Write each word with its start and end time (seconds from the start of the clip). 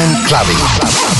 Clubbing. 0.00 1.19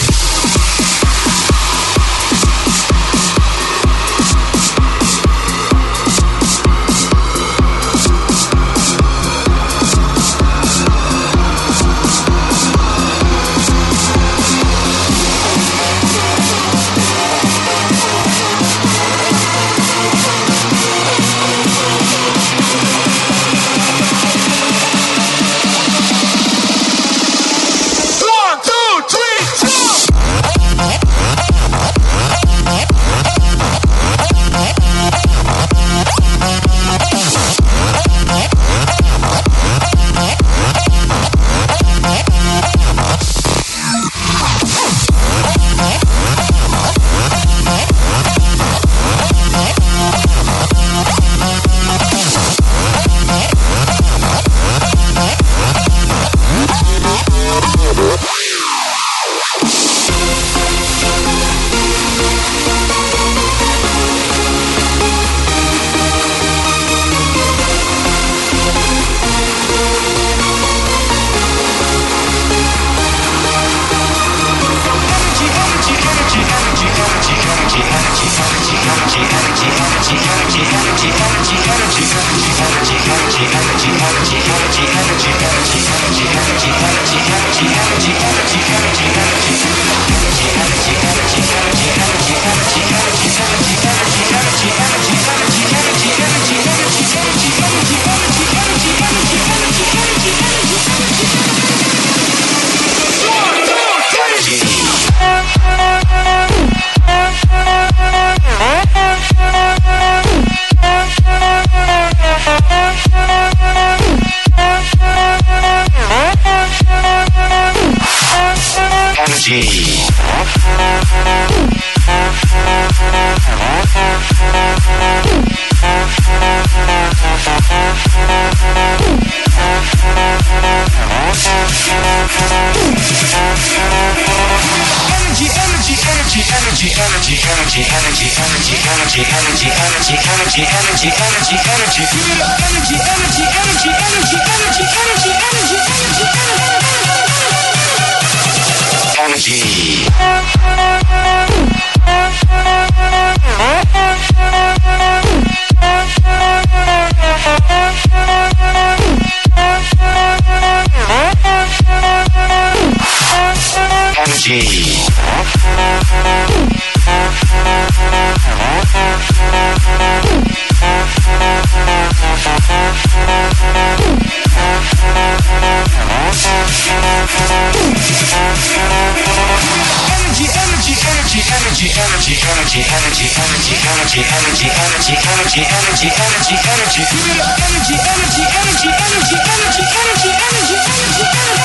energy, 185.40 185.62
energy, 185.64 186.08
energy, 186.20 186.54
energy. 186.68 187.00
energy, 187.00 187.40
energy, 187.64 187.96
the 187.96 188.04
energy, 188.12 188.44
energy, 188.52 188.88
energy, 188.92 188.92
energy, 189.00 189.36
energy, 189.48 189.84
energy, 189.88 190.28
energy, 190.36 190.76
energy, 190.76 191.24
energy. 191.24 191.59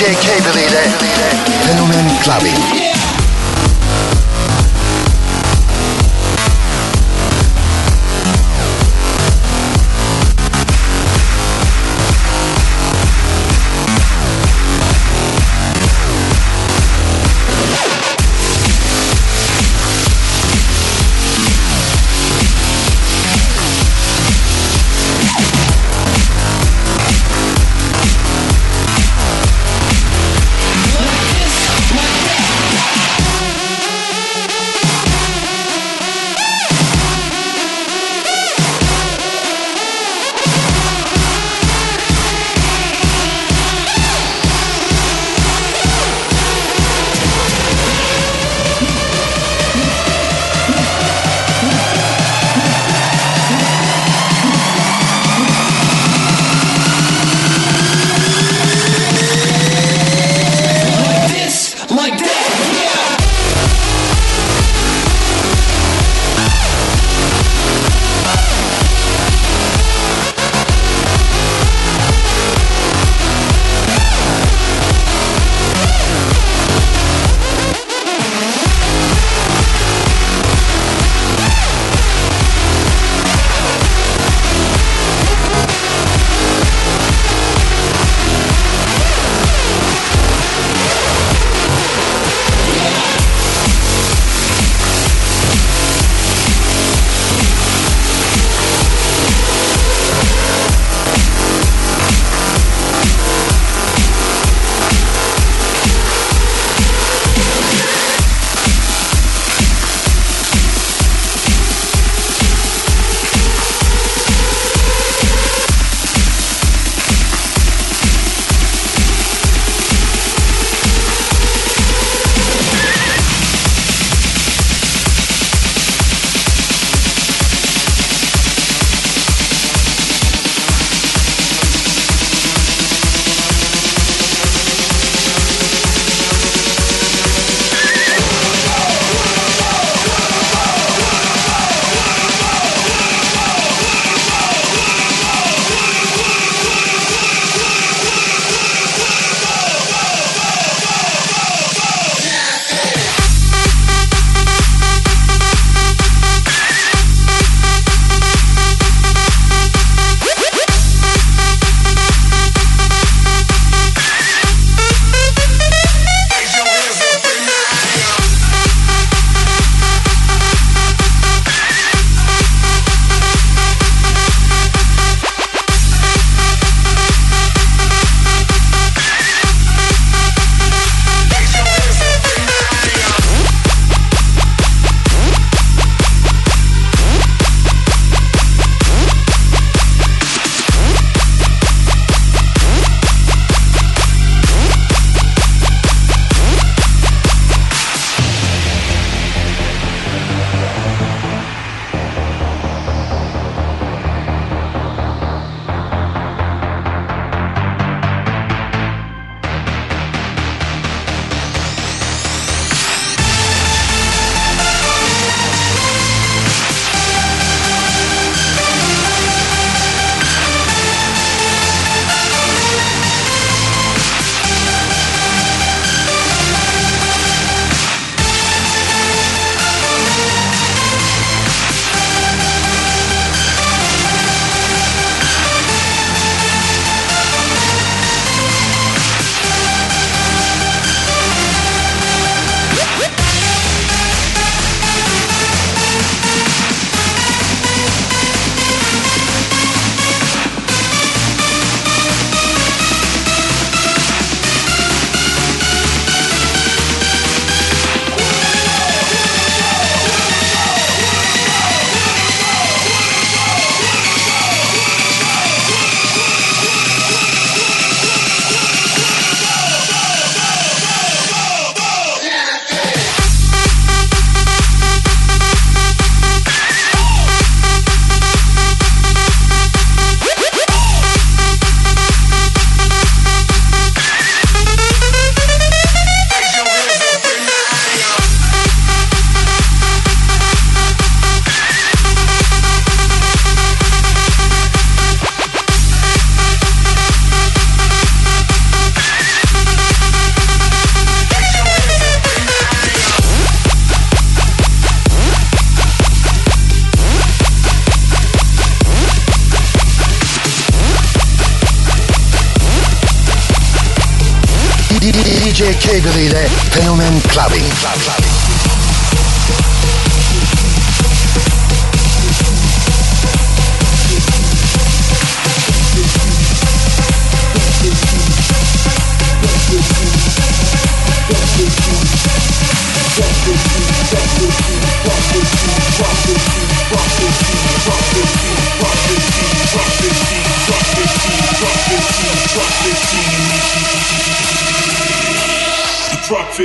DJ 0.00 0.16
Cable 0.16 0.60
ile 0.62 0.82
Fenomen 1.66 2.18
Clubbing. 2.22 2.99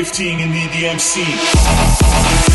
15 0.05 0.39
and 0.39 0.51
need 0.51 0.71
the 0.71 0.85
MC. 0.87 2.54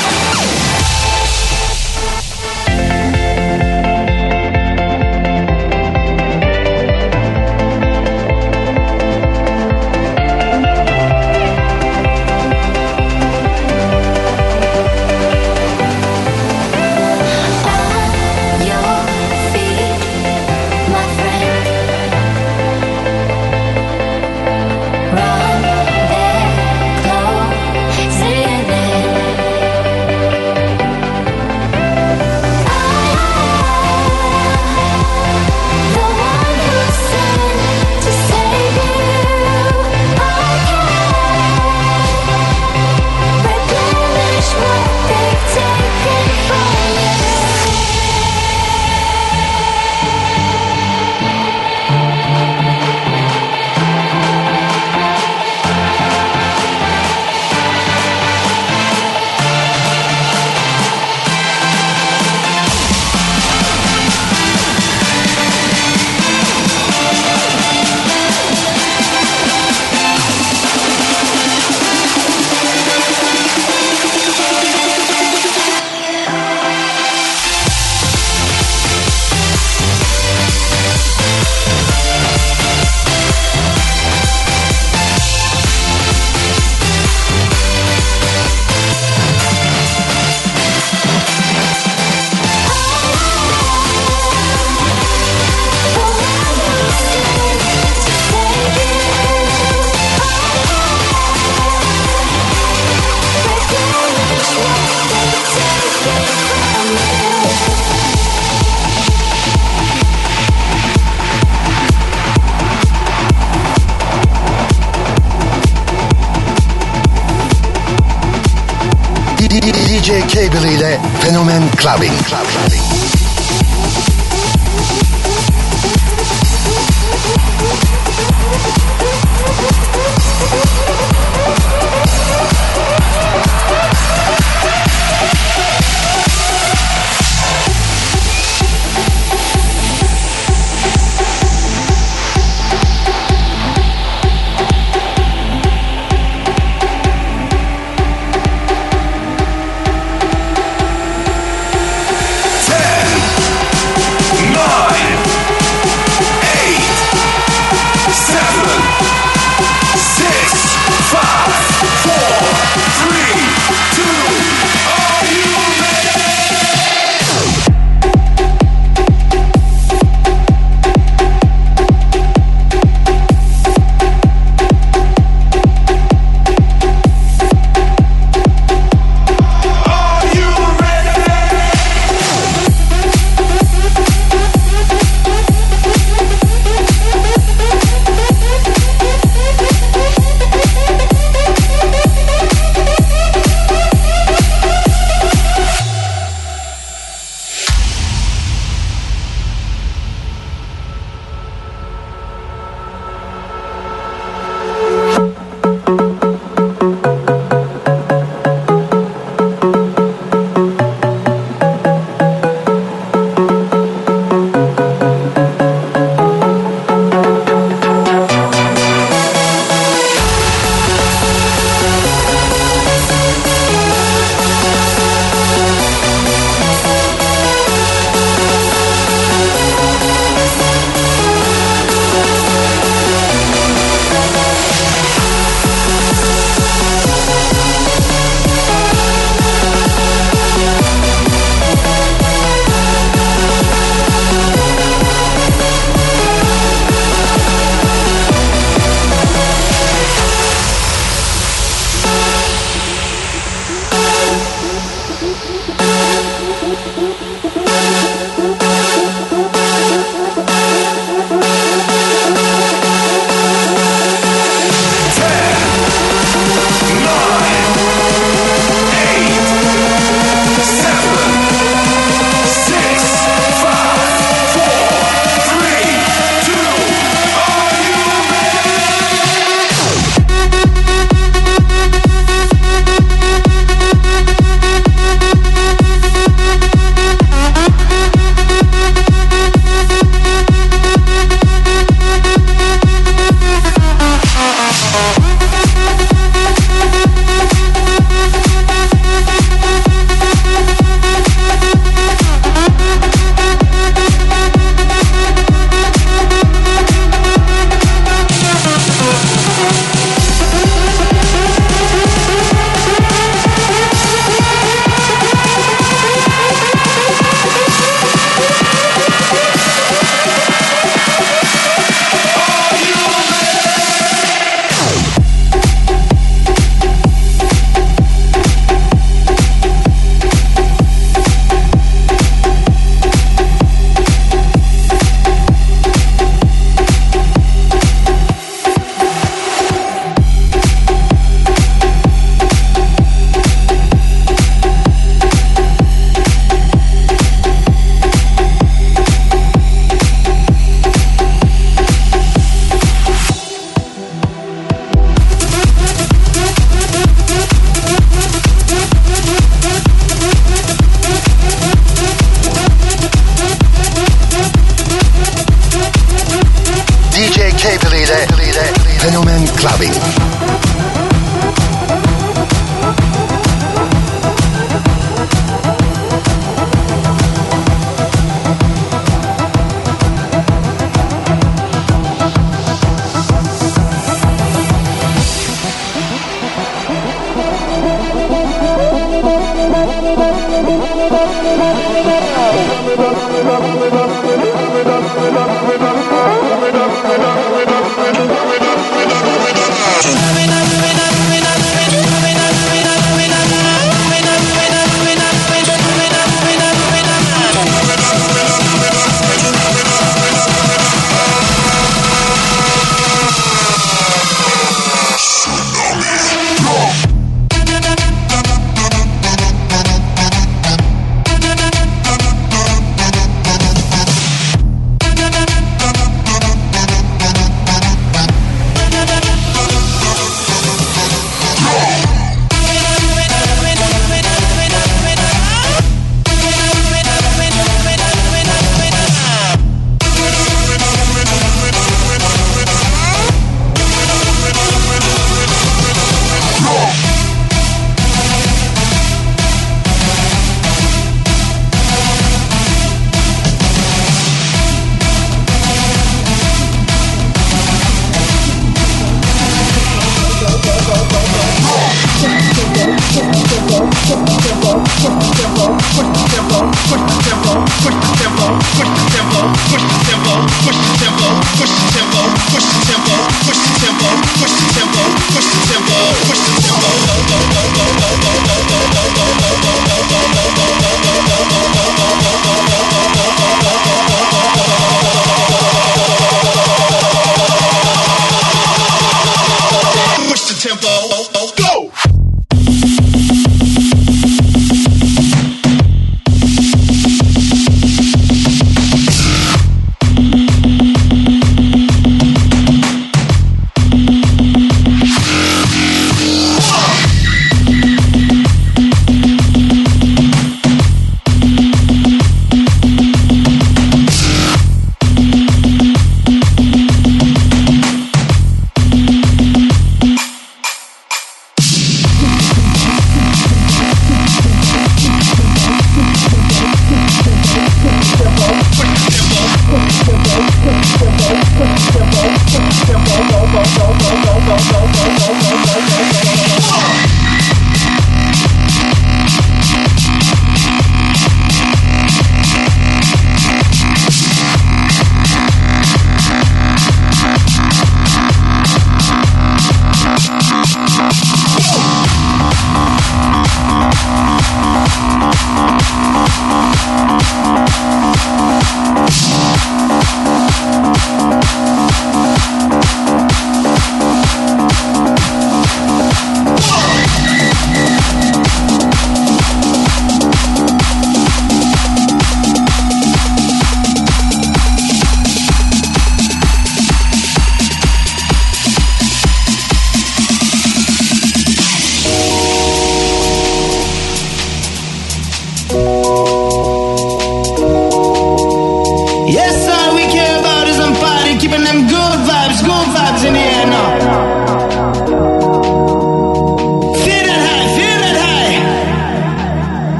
Clubbing. 121.81 122.11
Clubbing. 122.25 122.90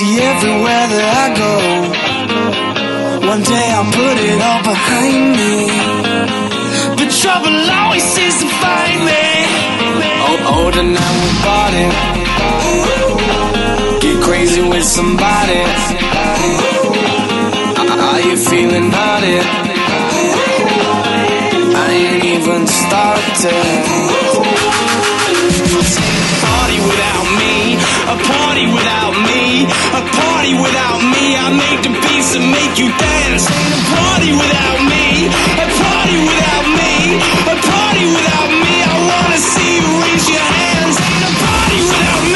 See 0.00 0.16
everywhere 0.16 0.86
that 0.96 1.04
I 1.12 1.28
go. 1.36 1.52
One 3.28 3.42
day 3.44 3.66
I'll 3.76 3.84
put 3.84 4.16
it 4.16 4.40
all 4.48 4.62
behind 4.64 5.36
me. 5.36 5.68
The 6.96 7.04
trouble 7.20 7.52
always 7.68 8.00
seems 8.08 8.40
to 8.40 8.48
find 8.64 8.98
me. 9.04 9.24
Oh, 10.24 10.56
older 10.56 10.88
now 10.88 11.12
we 11.20 11.28
bought 11.44 11.76
it. 11.84 11.92
Get 14.00 14.16
crazy 14.24 14.64
with 14.64 14.88
somebody. 14.88 15.68
Are 18.08 18.20
you 18.24 18.40
feeling 18.40 18.88
naughty? 18.88 19.36
I 21.76 21.88
ain't 21.92 22.24
even 22.24 22.64
started 22.66 24.00
without 26.86 27.26
me, 27.40 27.76
a 28.08 28.16
party 28.16 28.66
without 28.66 29.14
me, 29.28 29.66
a 29.68 30.02
party 30.02 30.52
without 30.54 31.00
me. 31.12 31.24
I 31.36 31.46
make 31.52 31.80
the 31.84 31.92
beats 31.92 32.34
and 32.36 32.46
make 32.50 32.74
you 32.80 32.88
dance. 32.88 33.44
Ain't 33.50 33.74
a 33.76 33.82
party 33.96 34.30
without 34.32 34.80
me, 34.88 35.04
a 35.60 35.66
party 35.66 36.16
without 36.28 36.66
me, 36.80 36.92
a 37.52 37.56
party 37.60 38.04
without 38.16 38.50
me. 38.64 38.74
I 38.80 38.96
wanna 39.10 39.38
see 39.38 39.72
you 39.80 39.88
raise 40.04 40.26
your 40.30 40.46
hands. 40.58 40.96
Ain't 40.96 41.24
a 41.28 41.32
party 41.44 41.78
without 41.90 42.22
me. 42.24 42.29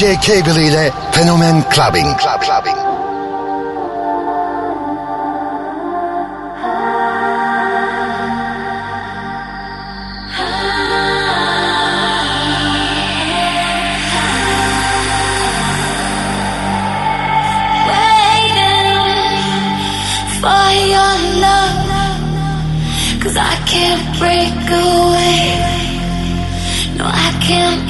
DJ 0.00 0.16
Cable 0.18 0.62
ile 0.62 0.92
Fenomen 1.12 1.62
Clubbing. 1.68 2.16
Club, 2.16 2.40
clubbing. 2.40 2.74
Cause 23.20 23.36
I 23.36 23.54
can't 23.66 24.18
break 24.18 24.70
away. 24.70 25.60
No, 26.96 27.04
I 27.04 27.38
can't 27.42 27.89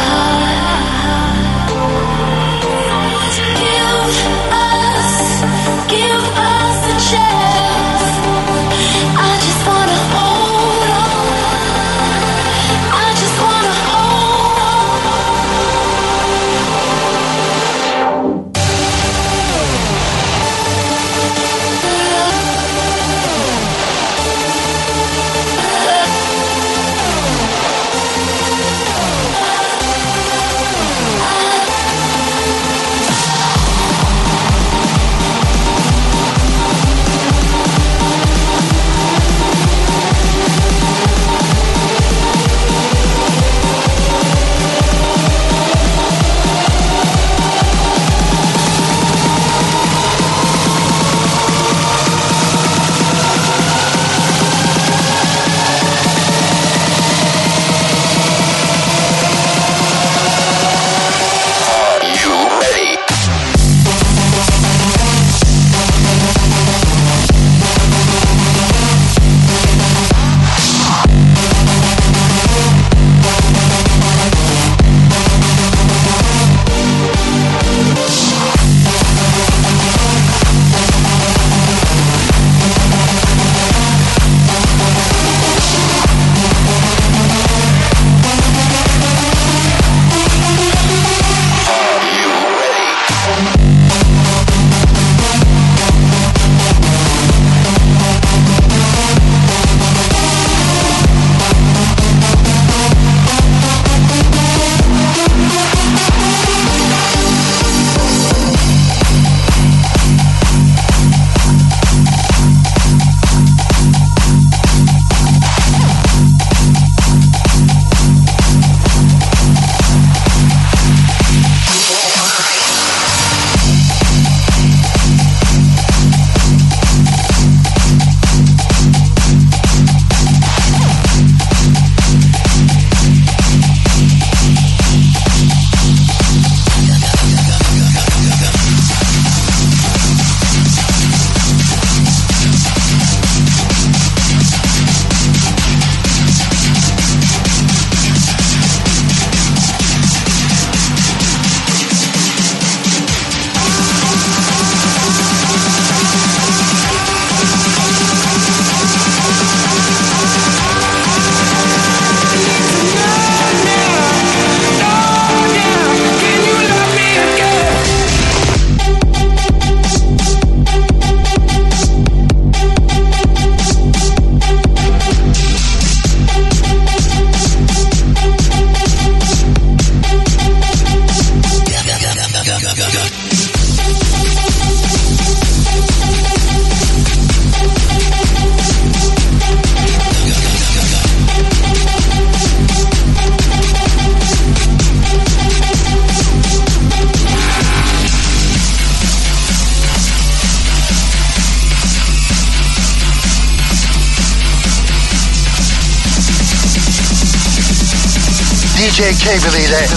DJ 209.01 209.19
K-Believe 209.19 209.71
that. 209.71 209.89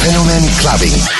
Fenomen 0.00 0.48
Clubbing. 0.62 1.19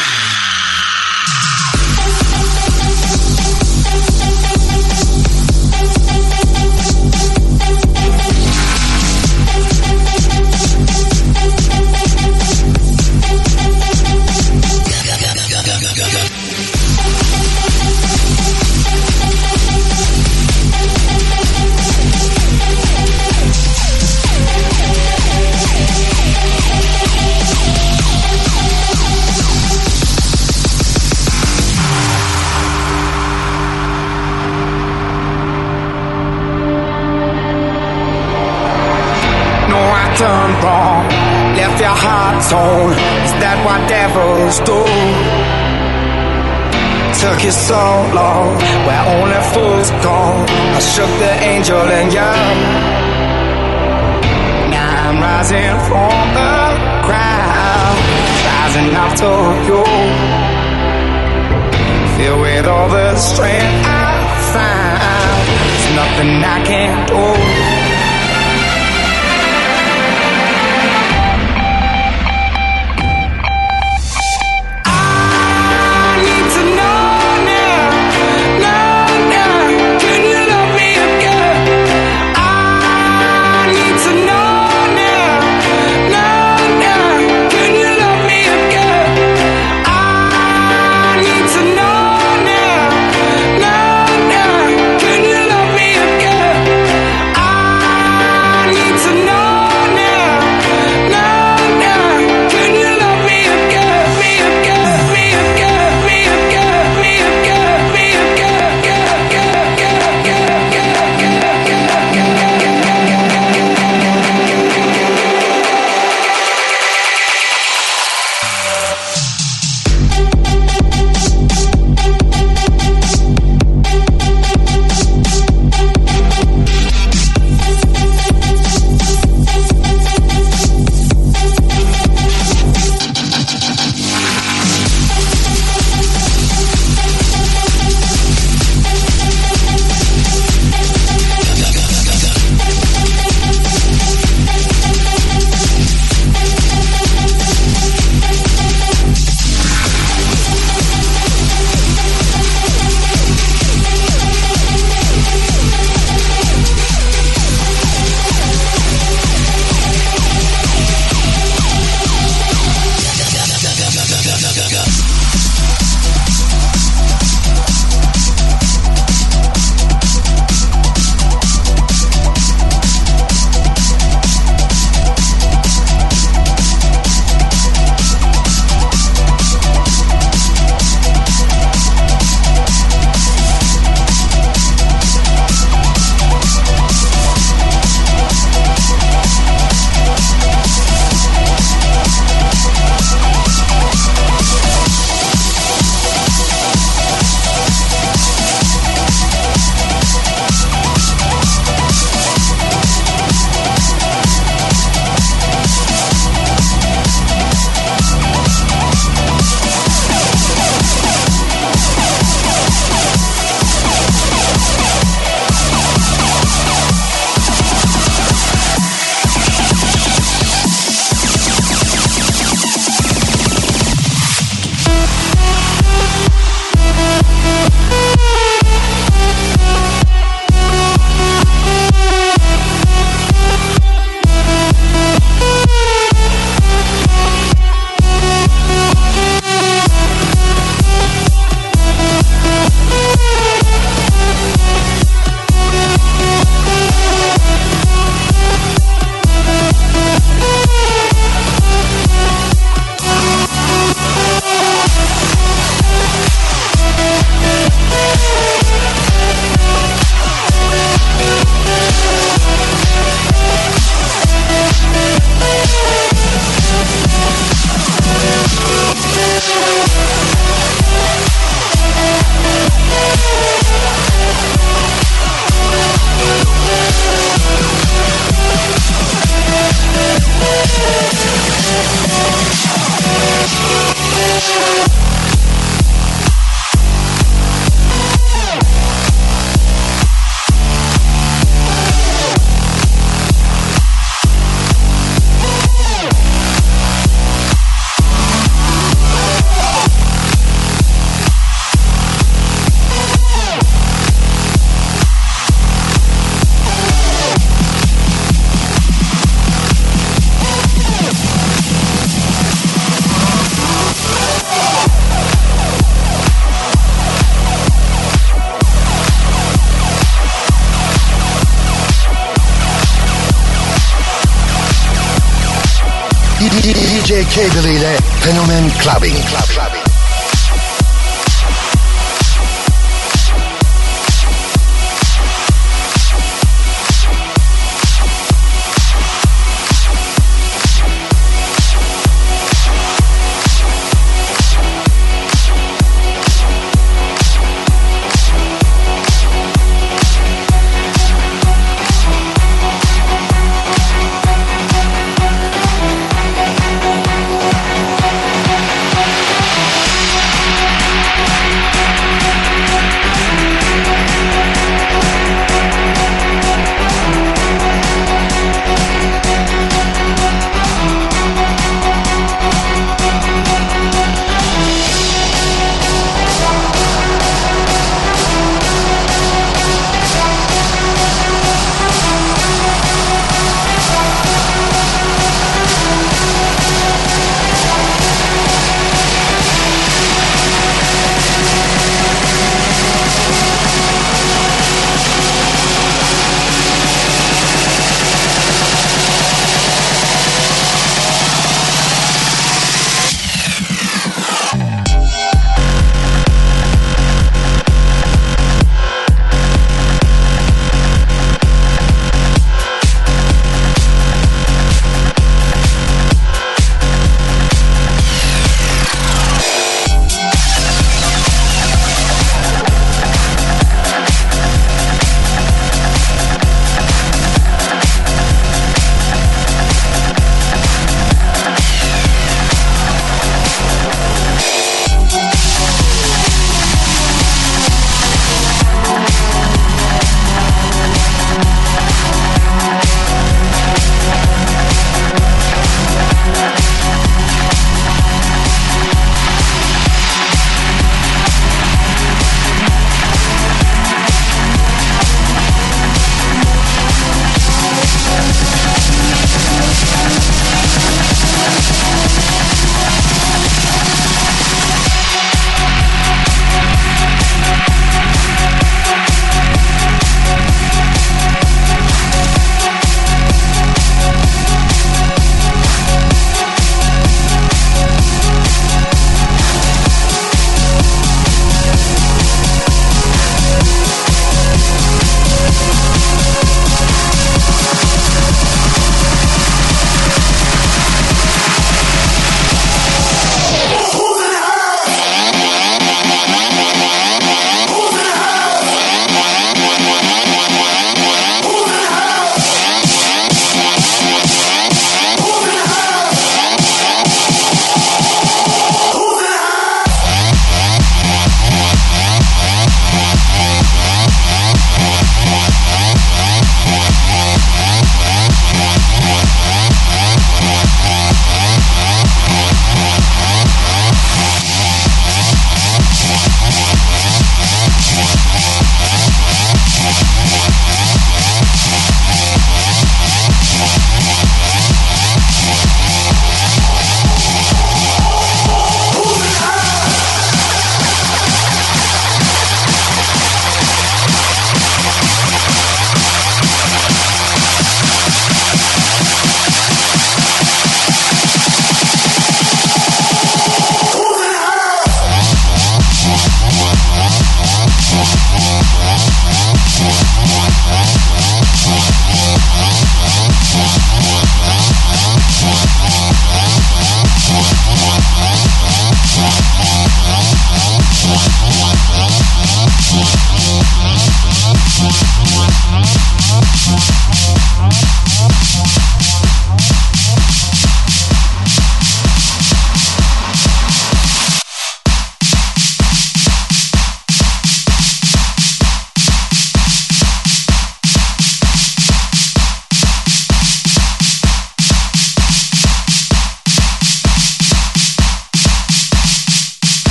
DJ 327.11 327.27
Cable 327.27 327.73
ile 327.73 327.97
Fenomen 328.21 328.71
Clubbing. 328.79 329.17
Clubbing. 329.25 329.80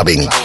Fenomen 0.00 0.39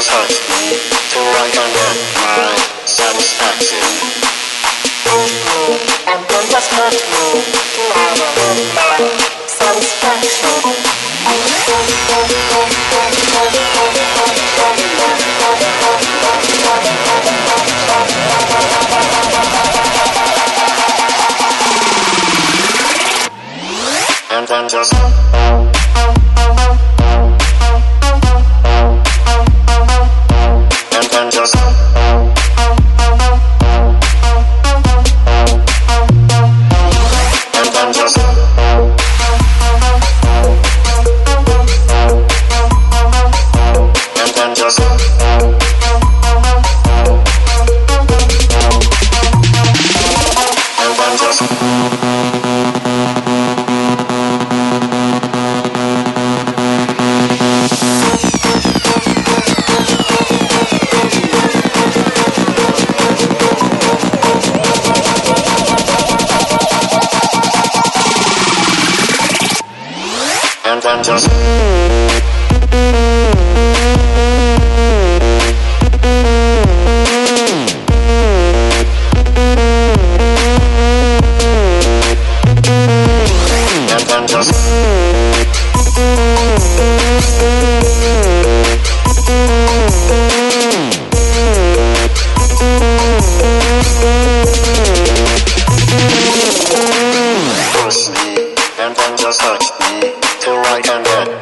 just 0.00 0.12
hurt 0.12 0.32
me 0.48 0.80
I 1.36 1.50
can 1.52 1.68
get 1.76 1.96
my 2.24 2.56
satisfaction. 2.86 3.84
And 6.08 6.24
just 6.48 6.72
hurt 6.72 6.96
me 6.96 8.29